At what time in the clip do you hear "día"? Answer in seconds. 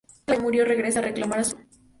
0.51-0.63